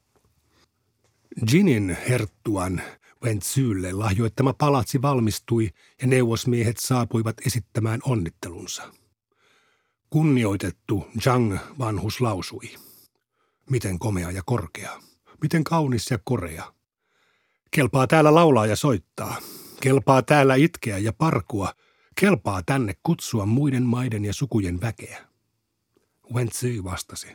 Jinin 1.52 1.96
herttuan 2.08 2.82
Wenzylle 3.24 3.92
lahjoittama 3.92 4.52
palatsi 4.52 5.02
valmistui 5.02 5.70
ja 6.00 6.06
neuvosmiehet 6.06 6.76
saapuivat 6.78 7.36
esittämään 7.46 8.00
onnittelunsa. 8.04 9.03
Kunnioitettu 10.14 11.06
Zhang 11.20 11.58
vanhus 11.78 12.20
lausui. 12.20 12.70
Miten 13.70 13.98
komea 13.98 14.30
ja 14.30 14.42
korkea. 14.46 15.00
Miten 15.42 15.64
kaunis 15.64 16.10
ja 16.10 16.18
korea. 16.24 16.72
Kelpaa 17.70 18.06
täällä 18.06 18.34
laulaa 18.34 18.66
ja 18.66 18.76
soittaa. 18.76 19.36
Kelpaa 19.80 20.22
täällä 20.22 20.54
itkeä 20.54 20.98
ja 20.98 21.12
parkua. 21.12 21.72
Kelpaa 22.20 22.62
tänne 22.62 22.94
kutsua 23.02 23.46
muiden 23.46 23.82
maiden 23.82 24.24
ja 24.24 24.32
sukujen 24.32 24.80
väkeä. 24.80 25.24
Wenzi 26.34 26.84
vastasi. 26.84 27.28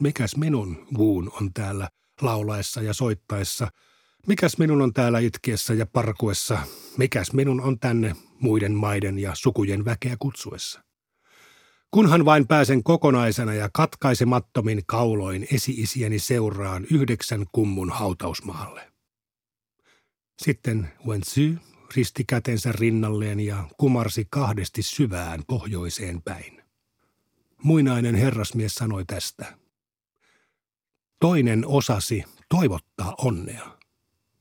Mikäs 0.00 0.36
minun 0.36 0.86
vuun 0.96 1.32
on 1.40 1.52
täällä 1.54 1.88
laulaessa 2.20 2.82
ja 2.82 2.94
soittaessa? 2.94 3.68
Mikäs 4.26 4.58
minun 4.58 4.82
on 4.82 4.92
täällä 4.92 5.18
itkeessä 5.18 5.74
ja 5.74 5.86
parkuessa? 5.86 6.58
Mikäs 6.96 7.32
minun 7.32 7.60
on 7.60 7.78
tänne 7.78 8.16
muiden 8.40 8.72
maiden 8.72 9.18
ja 9.18 9.34
sukujen 9.34 9.84
väkeä 9.84 10.16
kutsuessa? 10.18 10.93
Kunhan 11.94 12.24
vain 12.24 12.46
pääsen 12.46 12.82
kokonaisena 12.82 13.54
ja 13.54 13.68
katkaisemattomin 13.72 14.82
kauloin 14.86 15.46
esi-isieni 15.52 16.18
seuraan 16.18 16.86
yhdeksän 16.90 17.46
kummun 17.52 17.90
hautausmaalle. 17.90 18.92
Sitten 20.42 20.92
Wenzy 21.06 21.58
risti 21.96 22.24
kätensä 22.24 22.72
rinnalleen 22.72 23.40
ja 23.40 23.68
kumarsi 23.76 24.26
kahdesti 24.30 24.82
syvään 24.82 25.42
pohjoiseen 25.46 26.22
päin. 26.22 26.62
Muinainen 27.62 28.14
herrasmies 28.14 28.74
sanoi 28.74 29.04
tästä. 29.04 29.58
Toinen 31.20 31.66
osasi 31.66 32.24
toivottaa 32.48 33.14
onnea, 33.18 33.78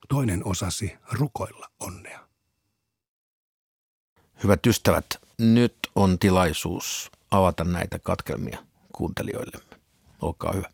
toinen 0.09 0.45
osasi 0.45 0.95
rukoilla 1.11 1.67
onnea. 1.79 2.27
Hyvät 4.43 4.65
ystävät, 4.65 5.05
nyt 5.39 5.75
on 5.95 6.19
tilaisuus 6.19 7.12
avata 7.33 7.63
näitä 7.63 7.99
katkelmia 7.99 8.57
kuuntelijoillemme. 8.93 9.75
Olkaa 10.21 10.53
hyvä. 10.53 10.69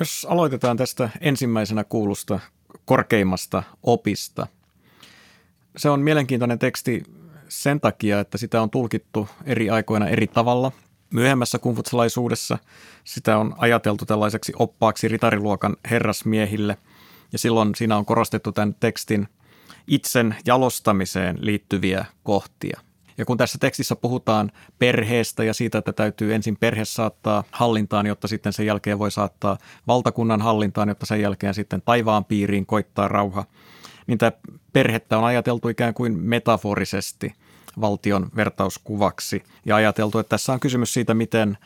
Jos 0.00 0.26
aloitetaan 0.30 0.76
tästä 0.76 1.10
ensimmäisenä 1.20 1.84
kuulusta 1.84 2.40
korkeimmasta 2.84 3.62
opista. 3.82 4.46
Se 5.76 5.90
on 5.90 6.00
mielenkiintoinen 6.00 6.58
teksti 6.58 7.02
sen 7.48 7.80
takia, 7.80 8.20
että 8.20 8.38
sitä 8.38 8.62
on 8.62 8.70
tulkittu 8.70 9.28
eri 9.44 9.70
aikoina 9.70 10.08
eri 10.08 10.26
tavalla. 10.26 10.72
Myöhemmässä 11.10 11.58
kumfutsalaisuudessa 11.58 12.58
sitä 13.04 13.38
on 13.38 13.54
ajateltu 13.58 14.06
tällaiseksi 14.06 14.52
oppaaksi 14.58 15.08
ritariluokan 15.08 15.76
herrasmiehille, 15.90 16.76
ja 17.32 17.38
silloin 17.38 17.74
siinä 17.74 17.96
on 17.96 18.06
korostettu 18.06 18.52
tämän 18.52 18.74
tekstin 18.80 19.28
itsen 19.86 20.36
jalostamiseen 20.46 21.36
liittyviä 21.40 22.04
kohtia– 22.22 22.80
ja 23.18 23.24
kun 23.24 23.38
tässä 23.38 23.58
tekstissä 23.58 23.96
puhutaan 23.96 24.52
perheestä 24.78 25.44
ja 25.44 25.54
siitä, 25.54 25.78
että 25.78 25.92
täytyy 25.92 26.34
ensin 26.34 26.56
perhe 26.56 26.84
saattaa 26.84 27.44
hallintaan, 27.50 28.06
jotta 28.06 28.28
sitten 28.28 28.52
sen 28.52 28.66
jälkeen 28.66 28.98
voi 28.98 29.10
saattaa 29.10 29.58
valtakunnan 29.86 30.42
hallintaan, 30.42 30.88
jotta 30.88 31.06
sen 31.06 31.20
jälkeen 31.20 31.54
sitten 31.54 31.82
taivaan 31.82 32.24
piiriin 32.24 32.66
koittaa 32.66 33.08
rauha, 33.08 33.44
niin 34.06 34.18
tämä 34.18 34.32
perhettä 34.72 35.18
on 35.18 35.24
ajateltu 35.24 35.68
ikään 35.68 35.94
kuin 35.94 36.18
metaforisesti 36.18 37.34
valtion 37.80 38.28
vertauskuvaksi 38.36 39.42
ja 39.64 39.76
ajateltu, 39.76 40.18
että 40.18 40.30
tässä 40.30 40.52
on 40.52 40.60
kysymys 40.60 40.94
siitä, 40.94 41.14
miten 41.14 41.58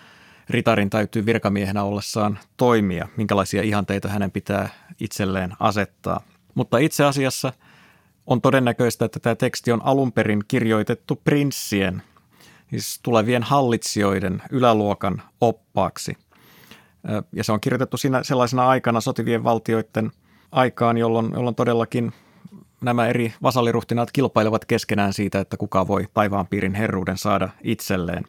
ritarin 0.51 0.91
täytyy 0.91 1.27
virkamiehenä 1.27 1.85
ollessaan 1.85 2.39
toimia, 2.57 3.09
minkälaisia 3.17 3.63
ihanteita 3.63 4.09
hänen 4.09 4.31
pitää 4.31 4.69
itselleen 5.01 5.53
asettaa. 5.61 6.21
Mutta 6.55 6.79
itse 6.79 7.05
asiassa– 7.05 7.53
on 8.29 8.41
todennäköistä, 8.41 9.05
että 9.05 9.21
tämä 9.21 9.35
teksti 9.35 9.73
on 9.73 9.81
alun 9.85 10.13
perin 10.13 10.43
kirjoitettu 10.49 11.17
prinssien, 11.25 12.03
siis 12.71 13.01
tulevien 13.03 13.43
hallitsijoiden 13.43 14.43
yläluokan 14.51 15.23
oppaaksi. 15.41 16.17
Ja 17.33 17.45
se 17.45 17.53
on 17.53 17.61
kirjoitettu 17.61 17.97
siinä 17.97 18.23
sellaisena 18.23 18.69
aikana 18.69 19.01
sotivien 19.01 19.45
valtioiden 19.45 20.11
aikaan, 20.53 20.99
jolloin, 20.99 21.31
jolloin 21.35 21.55
todellakin 21.55 22.13
nämä 22.81 23.07
eri 23.07 23.35
vasalliruhtinaat 23.43 24.13
kilpailevat 24.13 24.65
keskenään 24.65 25.13
siitä, 25.13 25.41
että 25.41 25.57
kuka 25.57 25.89
voi 25.89 26.09
taivaanpiirin 26.15 26.75
herruuden 26.75 27.19
saada 27.19 27.49
itselleen. 27.65 28.25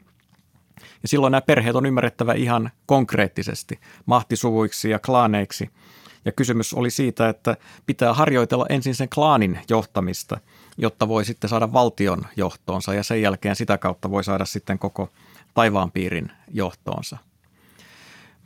Ja 1.02 1.08
silloin 1.08 1.32
nämä 1.32 1.42
perheet 1.42 1.76
on 1.76 1.86
ymmärrettävä 1.86 2.34
ihan 2.34 2.70
konkreettisesti 2.86 3.80
mahtisuvuiksi 4.06 4.90
ja 4.90 5.00
klaaneiksi– 5.00 5.70
ja 6.26 6.32
kysymys 6.32 6.74
oli 6.74 6.90
siitä, 6.92 7.30
että 7.30 7.58
pitää 7.86 8.14
harjoitella 8.14 8.66
ensin 8.70 8.96
sen 8.96 9.10
klaanin 9.10 9.60
johtamista, 9.70 10.40
jotta 10.78 11.08
voi 11.08 11.26
sitten 11.26 11.50
saada 11.50 11.74
valtion 11.74 12.26
johtoonsa 12.36 12.94
ja 12.94 13.04
sen 13.04 13.22
jälkeen 13.22 13.56
sitä 13.56 13.78
kautta 13.78 14.12
voi 14.12 14.24
saada 14.24 14.46
sitten 14.46 14.80
koko 14.80 15.10
taivaanpiirin 15.54 16.32
johtoonsa. 16.52 17.18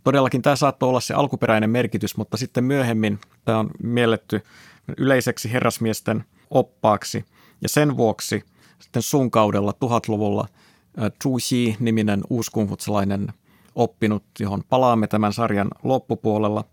Todellakin 0.03 0.41
tämä 0.41 0.55
saattoi 0.55 0.89
olla 0.89 0.99
se 0.99 1.13
alkuperäinen 1.13 1.69
merkitys, 1.69 2.17
mutta 2.17 2.37
sitten 2.37 2.63
myöhemmin 2.63 3.19
tämä 3.45 3.59
on 3.59 3.69
mielletty 3.83 4.43
yleiseksi 4.97 5.51
herrasmiesten 5.51 6.23
oppaaksi 6.49 7.25
ja 7.61 7.69
sen 7.69 7.97
vuoksi 7.97 8.43
sitten 8.79 9.01
sun 9.01 9.31
kaudella 9.31 9.73
tuhatluvulla 9.73 10.47
Zhu 11.23 11.37
Xi-niminen 11.39 12.21
uuskunfutsalainen 12.29 13.27
oppinut, 13.75 14.23
johon 14.39 14.63
palaamme 14.69 15.07
tämän 15.07 15.33
sarjan 15.33 15.67
loppupuolella, 15.83 16.63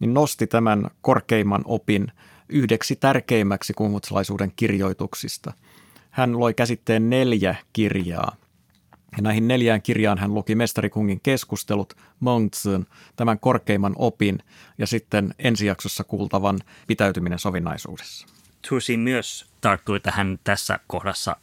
niin 0.00 0.14
nosti 0.14 0.46
tämän 0.46 0.90
korkeimman 1.00 1.62
opin 1.64 2.12
yhdeksi 2.48 2.96
tärkeimmäksi 2.96 3.72
kummutsalaisuuden 3.72 4.52
kirjoituksista. 4.56 5.52
Hän 6.10 6.40
loi 6.40 6.54
käsitteen 6.54 7.10
neljä 7.10 7.56
kirjaa. 7.72 8.36
Ja 9.16 9.22
näihin 9.22 9.48
neljään 9.48 9.82
kirjaan 9.82 10.18
hän 10.18 10.34
luki 10.34 10.54
Mestarikungin 10.54 11.20
keskustelut, 11.20 11.96
Mongtsun, 12.20 12.86
tämän 13.16 13.38
korkeimman 13.38 13.92
opin 13.96 14.38
ja 14.78 14.86
sitten 14.86 15.34
ensijaksossa 15.38 16.04
kuultavan 16.04 16.58
pitäytyminen 16.86 17.38
sovinnaisuudessa. 17.38 18.26
Tusi 18.68 18.96
myös 18.96 19.46
tarttui 19.60 20.00
tähän 20.00 20.38
tässä 20.44 20.78
kohdassa 20.86 21.36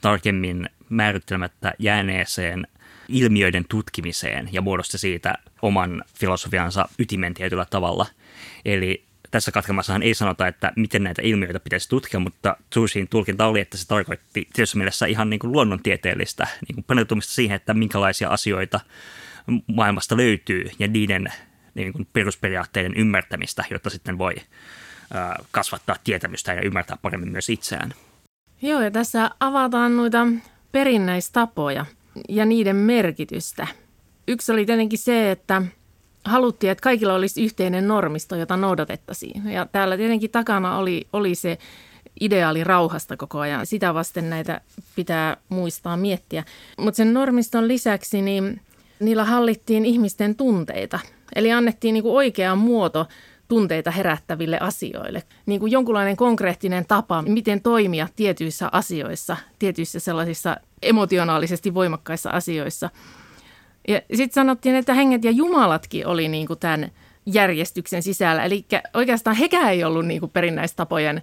tarkemmin 0.00 0.68
määrittelemättä 0.88 1.74
jääneeseen 1.78 2.66
ilmiöiden 3.08 3.64
tutkimiseen 3.68 4.48
ja 4.52 4.62
muodosti 4.62 4.98
siitä 4.98 5.34
oman 5.62 6.04
filosofiansa 6.18 6.88
ytimen 6.98 7.34
tietyllä 7.34 7.66
tavalla. 7.70 8.06
Eli 8.64 9.04
tässä 9.32 9.52
katkelmassahan 9.52 10.02
ei 10.02 10.14
sanota, 10.14 10.46
että 10.46 10.72
miten 10.76 11.04
näitä 11.04 11.22
ilmiöitä 11.24 11.60
pitäisi 11.60 11.88
tutkia, 11.88 12.20
mutta 12.20 12.56
Zushin 12.74 13.08
tulkinta 13.08 13.46
oli, 13.46 13.60
että 13.60 13.76
se 13.76 13.88
tarkoitti 13.88 14.48
tietysti 14.52 14.78
mielessä 14.78 15.06
ihan 15.06 15.30
niin 15.30 15.40
kuin 15.40 15.52
luonnontieteellistä 15.52 16.46
niin 16.68 16.74
kuin 16.74 16.84
paneutumista 16.84 17.32
siihen, 17.32 17.56
että 17.56 17.74
minkälaisia 17.74 18.28
asioita 18.28 18.80
maailmasta 19.66 20.16
löytyy 20.16 20.70
ja 20.78 20.88
niiden 20.88 21.32
niin 21.74 21.92
kuin 21.92 22.08
perusperiaatteiden 22.12 22.94
ymmärtämistä, 22.96 23.64
jotta 23.70 23.90
sitten 23.90 24.18
voi 24.18 24.34
kasvattaa 25.50 25.96
tietämystä 26.04 26.52
ja 26.52 26.62
ymmärtää 26.62 26.96
paremmin 27.02 27.32
myös 27.32 27.50
itseään. 27.50 27.94
Joo, 28.62 28.80
ja 28.80 28.90
tässä 28.90 29.30
avataan 29.40 29.96
noita 29.96 30.26
perinnäistapoja– 30.72 31.86
ja 32.28 32.44
niiden 32.44 32.76
merkitystä. 32.76 33.66
Yksi 34.28 34.52
oli 34.52 34.66
tietenkin 34.66 34.98
se, 34.98 35.30
että 35.30 35.62
haluttiin, 36.24 36.70
että 36.70 36.82
kaikilla 36.82 37.14
olisi 37.14 37.44
yhteinen 37.44 37.88
normisto, 37.88 38.36
jota 38.36 38.56
noudatettaisiin. 38.56 39.50
Ja 39.50 39.66
täällä 39.66 39.96
tietenkin 39.96 40.30
takana 40.30 40.78
oli, 40.78 41.06
oli 41.12 41.34
se 41.34 41.58
ideaali 42.20 42.64
rauhasta 42.64 43.16
koko 43.16 43.38
ajan. 43.38 43.66
Sitä 43.66 43.94
vasten 43.94 44.30
näitä 44.30 44.60
pitää 44.96 45.36
muistaa 45.48 45.96
miettiä. 45.96 46.44
Mutta 46.78 46.96
sen 46.96 47.14
normiston 47.14 47.68
lisäksi 47.68 48.22
niin 48.22 48.60
niillä 49.00 49.24
hallittiin 49.24 49.84
ihmisten 49.84 50.34
tunteita. 50.34 50.98
Eli 51.34 51.52
annettiin 51.52 51.92
niinku 51.92 52.16
oikea 52.16 52.54
muoto 52.54 53.06
tunteita 53.48 53.90
herättäville 53.90 54.58
asioille. 54.60 55.22
Niin 55.46 55.60
kuin 55.60 55.72
jonkunlainen 55.72 56.16
konkreettinen 56.16 56.86
tapa, 56.86 57.22
miten 57.22 57.62
toimia 57.62 58.08
tietyissä 58.16 58.68
asioissa, 58.72 59.36
tietyissä 59.58 60.00
sellaisissa 60.00 60.56
emotionaalisesti 60.82 61.74
voimakkaissa 61.74 62.30
asioissa. 62.30 62.90
Ja 63.88 64.00
sitten 64.14 64.34
sanottiin, 64.34 64.74
että 64.74 64.94
henget 64.94 65.24
ja 65.24 65.30
jumalatkin 65.30 66.06
oli 66.06 66.28
niin 66.28 66.46
kuin 66.46 66.58
tämän 66.58 66.90
järjestyksen 67.26 68.02
sisällä. 68.02 68.44
Eli 68.44 68.66
oikeastaan 68.94 69.36
hekään 69.36 69.70
ei 69.70 69.84
ollut 69.84 70.06
niin 70.06 70.20
kuin 70.20 70.32
perinnäistapojen 70.32 71.22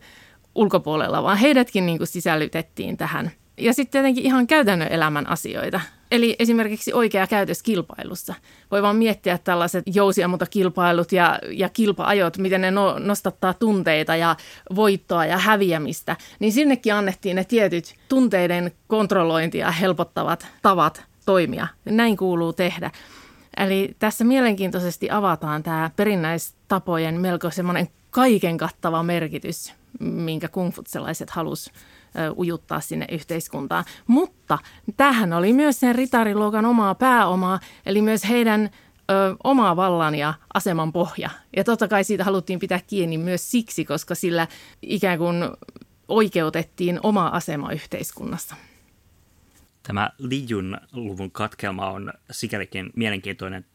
ulkopuolella, 0.56 1.24
vaan 1.24 1.38
heidätkin 1.38 1.86
niin 1.86 1.98
kuin 1.98 2.08
sisällytettiin 2.08 2.98
tähän. 2.98 3.32
Ja 3.60 3.74
sitten 3.74 3.92
tietenkin 3.92 4.26
ihan 4.26 4.48
käytännön 4.48 4.88
elämän 4.88 5.28
asioita. 5.30 5.82
Eli 6.12 6.36
esimerkiksi 6.40 6.94
oikea 6.94 7.28
käytös 7.28 7.64
kilpailussa. 7.64 8.36
Voi 8.72 8.82
vaan 8.82 8.96
miettiä 8.96 9.38
tällaiset 9.38 9.84
kilpailut 10.50 11.12
ja, 11.12 11.40
ja 11.52 11.70
kilpaajot, 11.70 12.38
miten 12.38 12.62
ne 12.62 12.72
no, 12.72 13.00
nostattaa 13.00 13.54
tunteita 13.54 14.16
ja 14.16 14.36
voittoa 14.76 15.26
ja 15.26 15.38
häviämistä. 15.38 16.16
Niin 16.40 16.54
sinnekin 16.54 16.94
annettiin 16.94 17.36
ne 17.36 17.44
tietyt 17.44 17.96
tunteiden 18.10 18.72
kontrollointia 18.88 19.72
helpottavat 19.72 20.48
tavat 20.62 21.04
toimia. 21.26 21.68
Näin 21.86 22.18
kuuluu 22.18 22.54
tehdä. 22.54 22.92
Eli 23.58 23.96
tässä 24.00 24.24
mielenkiintoisesti 24.24 25.10
avataan 25.12 25.64
tämä 25.64 25.92
perinnäistapojen 25.96 27.22
melko 27.22 27.52
semmoinen 27.52 27.88
kaiken 28.10 28.58
kattava 28.58 29.04
merkitys, 29.04 29.74
minkä 30.00 30.48
kungfutselaiset 30.48 31.30
halus 31.30 31.72
ujuttaa 32.38 32.80
sinne 32.80 33.06
yhteiskuntaan. 33.12 33.86
Mutta 34.08 34.58
tähän 34.98 35.34
oli 35.34 35.54
myös 35.54 35.80
sen 35.80 35.96
ritariluokan 35.96 36.66
omaa 36.66 36.96
pääomaa, 36.96 37.60
eli 37.86 38.02
myös 38.02 38.30
heidän 38.30 38.70
ö, 39.12 39.36
omaa 39.44 39.76
vallan 39.76 40.16
ja 40.16 40.34
aseman 40.54 40.94
pohja. 40.94 41.30
Ja 41.58 41.64
totta 41.64 41.88
kai 41.88 42.04
siitä 42.04 42.24
haluttiin 42.24 42.60
pitää 42.60 42.80
kiinni 42.88 43.18
myös 43.18 43.52
siksi, 43.52 43.86
koska 43.86 44.16
sillä 44.16 44.48
ikään 44.82 45.18
kuin 45.18 45.36
oikeutettiin 46.08 47.00
oma 47.04 47.28
asema 47.28 47.72
yhteiskunnassa. 47.72 48.56
Tämä 49.84 50.10
Lijun 50.18 50.78
luvun 50.92 51.32
katkelma 51.32 51.90
on 51.90 52.14
sikälikin 52.32 52.90
mielenkiintoinen, 52.96 53.66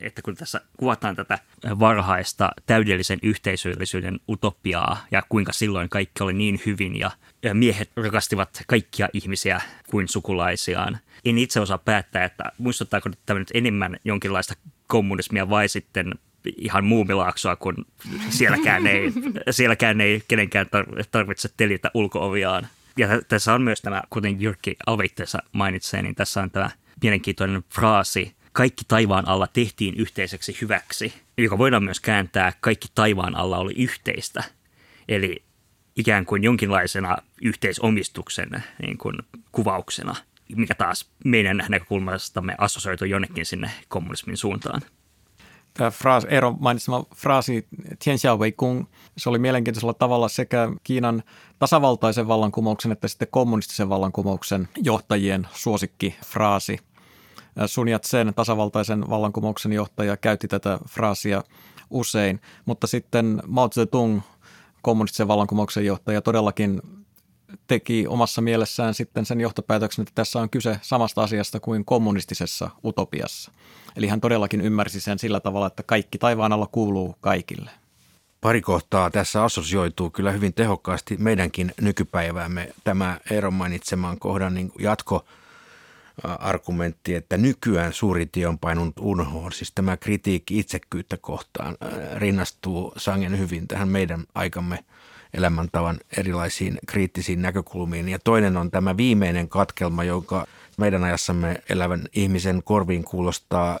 että 0.00 0.22
kun 0.22 0.36
tässä 0.36 0.60
kuvataan 0.76 1.16
tätä 1.16 1.38
varhaista 1.78 2.50
täydellisen 2.66 3.18
yhteisöllisyyden 3.22 4.20
utopiaa 4.28 5.06
ja 5.10 5.22
kuinka 5.28 5.52
silloin 5.52 5.88
kaikki 5.88 6.22
oli 6.22 6.32
niin 6.32 6.60
hyvin 6.66 6.96
ja 6.96 7.10
miehet 7.52 7.90
rakastivat 7.96 8.62
kaikkia 8.66 9.08
ihmisiä 9.12 9.60
kuin 9.90 10.08
sukulaisiaan. 10.08 10.98
En 11.24 11.38
itse 11.38 11.60
osaa 11.60 11.78
päättää, 11.78 12.24
että 12.24 12.44
muistuttaako 12.58 13.10
tämä 13.26 13.38
nyt 13.38 13.50
enemmän 13.54 13.96
jonkinlaista 14.04 14.54
kommunismia 14.86 15.50
vai 15.50 15.68
sitten 15.68 16.14
ihan 16.56 16.84
muumilaaksoa, 16.84 17.56
kun 17.56 17.86
sielläkään 18.28 18.86
ei, 18.86 19.12
sielläkään 19.50 20.00
ei 20.00 20.22
kenenkään 20.28 20.66
tarvitse 21.10 21.48
telitä 21.56 21.90
ulkooviaan. 21.94 22.68
Ja 22.96 23.08
tässä 23.28 23.54
on 23.54 23.62
myös 23.62 23.80
tämä, 23.80 24.02
kuten 24.10 24.40
Jyrki 24.40 24.76
alveitteessa 24.86 25.38
mainitsee, 25.52 26.02
niin 26.02 26.14
tässä 26.14 26.42
on 26.42 26.50
tämä 26.50 26.70
mielenkiintoinen 27.02 27.64
fraasi, 27.74 28.34
kaikki 28.52 28.84
taivaan 28.88 29.28
alla 29.28 29.46
tehtiin 29.46 29.94
yhteiseksi 29.94 30.58
hyväksi, 30.60 31.12
joka 31.38 31.58
voidaan 31.58 31.84
myös 31.84 32.00
kääntää, 32.00 32.52
kaikki 32.60 32.88
taivaan 32.94 33.36
alla 33.36 33.58
oli 33.58 33.74
yhteistä. 33.76 34.44
Eli 35.08 35.42
ikään 35.96 36.26
kuin 36.26 36.42
jonkinlaisena 36.42 37.16
yhteisomistuksen 37.42 38.64
niin 38.82 38.98
kuin 38.98 39.16
kuvauksena, 39.52 40.16
mikä 40.56 40.74
taas 40.74 41.10
meidän 41.24 41.64
näkökulmastamme 41.68 42.54
assosioitu 42.58 43.04
jonnekin 43.04 43.46
sinne 43.46 43.70
kommunismin 43.88 44.36
suuntaan 44.36 44.82
tämä 45.74 45.90
fraasi, 45.90 46.26
Eero 46.30 46.52
mainitsema 46.60 47.04
fraasi 47.16 47.66
Tian 48.04 48.38
Wei 48.38 48.52
Kung, 48.52 48.84
se 49.16 49.28
oli 49.28 49.38
mielenkiintoisella 49.38 49.94
tavalla 49.94 50.28
sekä 50.28 50.68
Kiinan 50.84 51.22
tasavaltaisen 51.58 52.28
vallankumouksen 52.28 52.92
että 52.92 53.08
sitten 53.08 53.28
kommunistisen 53.30 53.88
vallankumouksen 53.88 54.68
johtajien 54.76 55.48
suosikkifraasi. 55.54 56.78
Sun 57.66 57.88
Yat-sen 57.88 58.32
tasavaltaisen 58.36 59.10
vallankumouksen 59.10 59.72
johtaja 59.72 60.16
käytti 60.16 60.48
tätä 60.48 60.78
fraasia 60.88 61.42
usein, 61.90 62.40
mutta 62.64 62.86
sitten 62.86 63.42
Mao 63.46 63.68
Zedong, 63.68 64.20
kommunistisen 64.82 65.28
vallankumouksen 65.28 65.86
johtaja, 65.86 66.22
todellakin 66.22 66.82
teki 67.66 68.06
omassa 68.06 68.40
mielessään 68.40 68.94
sitten 68.94 69.26
sen 69.26 69.40
johtopäätöksen, 69.40 70.02
että 70.02 70.12
tässä 70.14 70.40
on 70.40 70.50
kyse 70.50 70.78
samasta 70.82 71.22
asiasta 71.22 71.60
kuin 71.60 71.84
kommunistisessa 71.84 72.70
utopiassa. 72.84 73.52
Eli 73.96 74.08
hän 74.08 74.20
todellakin 74.20 74.60
ymmärsi 74.60 75.00
sen 75.00 75.18
sillä 75.18 75.40
tavalla, 75.40 75.66
että 75.66 75.82
kaikki 75.82 76.18
taivaan 76.18 76.52
alla 76.52 76.68
kuuluu 76.72 77.16
kaikille. 77.20 77.70
Pari 78.40 78.60
kohtaa 78.60 79.10
tässä 79.10 79.44
assosioituu 79.44 80.10
kyllä 80.10 80.32
hyvin 80.32 80.54
tehokkaasti 80.54 81.16
meidänkin 81.16 81.74
nykypäiväämme. 81.80 82.72
Tämä 82.84 83.18
Eeron 83.30 83.54
mainitsemaan 83.54 84.18
kohdan 84.18 84.54
niin 84.54 84.72
jatko 84.78 85.24
argumentti, 86.24 87.14
että 87.14 87.36
nykyään 87.36 87.92
suuri 87.92 88.26
tie 88.26 88.46
on 88.46 88.58
painunut 88.58 88.94
unhoon. 89.00 89.52
Siis 89.52 89.72
tämä 89.74 89.96
kritiikki 89.96 90.58
itsekyyttä 90.58 91.16
kohtaan 91.16 91.76
rinnastuu 92.16 92.92
sangen 92.96 93.38
hyvin 93.38 93.68
tähän 93.68 93.88
meidän 93.88 94.24
aikamme– 94.34 94.84
elämäntavan 95.34 96.00
erilaisiin 96.16 96.78
kriittisiin 96.86 97.42
näkökulmiin. 97.42 98.08
Ja 98.08 98.18
toinen 98.18 98.56
on 98.56 98.70
tämä 98.70 98.96
viimeinen 98.96 99.48
katkelma, 99.48 100.04
joka 100.04 100.46
meidän 100.76 101.04
ajassamme 101.04 101.62
elävän 101.68 102.08
ihmisen 102.12 102.62
korviin 102.64 103.04
kuulostaa 103.04 103.78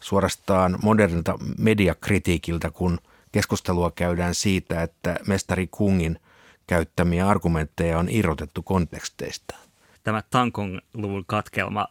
suorastaan 0.00 0.78
modernilta 0.82 1.38
mediakritiikiltä, 1.58 2.70
kun 2.70 2.98
keskustelua 3.32 3.90
käydään 3.90 4.34
siitä, 4.34 4.82
että 4.82 5.16
mestari 5.26 5.66
Kungin 5.66 6.18
käyttämiä 6.66 7.28
argumentteja 7.28 7.98
on 7.98 8.08
irrotettu 8.10 8.62
konteksteista. 8.62 9.56
Tämä 10.02 10.22
Tankong-luvun 10.22 11.24
katkelma 11.26 11.86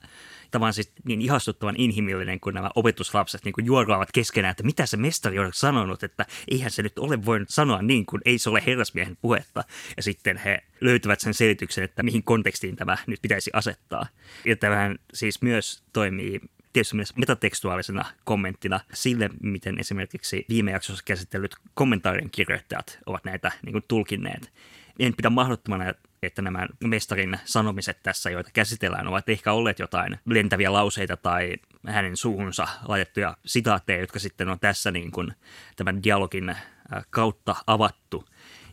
Tämä 0.51 0.65
on 0.65 0.73
siis 0.73 0.91
niin 1.05 1.21
ihastuttavan 1.21 1.75
inhimillinen, 1.77 2.39
kun 2.39 2.53
nämä 2.53 2.69
opetuslapset 2.75 3.45
niin 3.45 3.65
juoraavat 3.65 4.11
keskenään, 4.11 4.51
että 4.51 4.63
mitä 4.63 4.85
se 4.85 4.97
mestari 4.97 5.39
on 5.39 5.53
sanonut, 5.53 6.03
että 6.03 6.25
eihän 6.51 6.71
se 6.71 6.81
nyt 6.81 6.99
ole 6.99 7.25
voinut 7.25 7.49
sanoa 7.49 7.81
niin, 7.81 8.05
kuin 8.05 8.21
ei 8.25 8.37
se 8.37 8.49
ole 8.49 8.63
herrasmiehen 8.65 9.17
puhetta. 9.21 9.63
Ja 9.97 10.03
sitten 10.03 10.37
he 10.37 10.63
löytävät 10.81 11.19
sen 11.19 11.33
selityksen, 11.33 11.83
että 11.83 12.03
mihin 12.03 12.23
kontekstiin 12.23 12.75
tämä 12.75 12.97
nyt 13.07 13.21
pitäisi 13.21 13.51
asettaa. 13.53 14.07
Ja 14.45 14.55
tämähän 14.55 14.99
siis 15.13 15.41
myös 15.41 15.83
toimii 15.93 16.41
tietysti 16.73 16.95
myös 16.95 17.15
metatekstuaalisena 17.15 18.05
kommenttina 18.23 18.79
sille, 18.93 19.29
miten 19.43 19.79
esimerkiksi 19.79 20.45
viime 20.49 20.71
jaksossa 20.71 21.03
käsitellyt 21.05 21.55
kommentaarien 21.73 22.29
kirjoittajat 22.29 22.99
ovat 23.05 23.23
näitä 23.25 23.51
niin 23.65 23.73
kuin, 23.73 23.83
tulkinneet. 23.87 24.51
En 25.01 25.13
pidä 25.17 25.29
mahdottomana, 25.29 25.93
että 26.23 26.41
nämä 26.41 26.67
mestarin 26.83 27.39
sanomiset 27.45 28.03
tässä, 28.03 28.29
joita 28.29 28.49
käsitellään, 28.53 29.07
ovat 29.07 29.29
ehkä 29.29 29.53
olleet 29.53 29.79
jotain 29.79 30.19
lentäviä 30.25 30.73
lauseita 30.73 31.17
tai 31.17 31.53
hänen 31.87 32.17
suuhunsa 32.17 32.67
laitettuja 32.87 33.37
sitaatteja, 33.45 33.99
jotka 33.99 34.19
sitten 34.19 34.49
on 34.49 34.59
tässä 34.59 34.91
niin 34.91 35.11
kuin 35.11 35.33
tämän 35.75 36.03
dialogin 36.03 36.49
äh, 36.49 36.63
kautta 37.09 37.55
avattu 37.67 38.25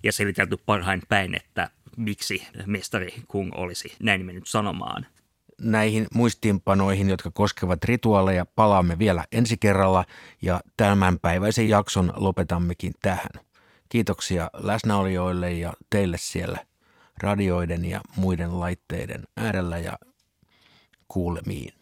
ja 0.02 0.12
selitelty 0.12 0.56
parhain 0.66 1.02
päin, 1.08 1.34
että 1.34 1.70
miksi 1.96 2.46
mestari 2.66 3.14
Kung 3.28 3.50
olisi 3.54 3.96
näin 4.02 4.26
mennyt 4.26 4.46
sanomaan. 4.46 5.06
Näihin 5.60 6.06
muistiinpanoihin, 6.14 7.10
jotka 7.10 7.30
koskevat 7.30 7.84
rituaaleja, 7.84 8.46
palaamme 8.46 8.98
vielä 8.98 9.24
ensi 9.32 9.56
kerralla 9.56 10.04
ja 10.42 10.60
tämänpäiväisen 10.76 11.68
jakson 11.68 12.12
lopetammekin 12.16 12.92
tähän. 13.02 13.47
Kiitoksia 13.88 14.50
läsnäolijoille 14.54 15.52
ja 15.52 15.72
teille 15.90 16.16
siellä 16.20 16.66
radioiden 17.22 17.84
ja 17.84 18.00
muiden 18.16 18.60
laitteiden 18.60 19.24
äärellä 19.36 19.78
ja 19.78 19.98
kuulemiin. 21.08 21.77